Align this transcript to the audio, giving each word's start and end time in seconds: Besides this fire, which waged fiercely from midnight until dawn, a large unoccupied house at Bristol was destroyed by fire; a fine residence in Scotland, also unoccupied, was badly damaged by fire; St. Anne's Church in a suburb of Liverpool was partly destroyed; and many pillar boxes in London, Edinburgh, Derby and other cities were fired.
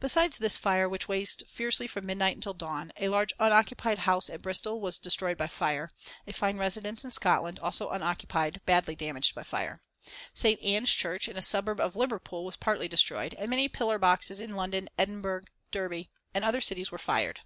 Besides 0.00 0.36
this 0.36 0.58
fire, 0.58 0.86
which 0.86 1.08
waged 1.08 1.48
fiercely 1.48 1.86
from 1.86 2.04
midnight 2.04 2.36
until 2.36 2.52
dawn, 2.52 2.92
a 2.98 3.08
large 3.08 3.32
unoccupied 3.40 4.00
house 4.00 4.28
at 4.28 4.42
Bristol 4.42 4.82
was 4.82 4.98
destroyed 4.98 5.38
by 5.38 5.46
fire; 5.46 5.92
a 6.26 6.34
fine 6.34 6.58
residence 6.58 7.06
in 7.06 7.10
Scotland, 7.10 7.58
also 7.58 7.88
unoccupied, 7.88 8.56
was 8.56 8.62
badly 8.66 8.94
damaged 8.94 9.34
by 9.34 9.42
fire; 9.42 9.80
St. 10.34 10.60
Anne's 10.62 10.92
Church 10.92 11.26
in 11.26 11.38
a 11.38 11.40
suburb 11.40 11.80
of 11.80 11.96
Liverpool 11.96 12.44
was 12.44 12.56
partly 12.58 12.86
destroyed; 12.86 13.32
and 13.38 13.48
many 13.48 13.66
pillar 13.66 13.98
boxes 13.98 14.40
in 14.40 14.56
London, 14.56 14.90
Edinburgh, 14.98 15.44
Derby 15.72 16.10
and 16.34 16.44
other 16.44 16.60
cities 16.60 16.92
were 16.92 16.98
fired. 16.98 17.40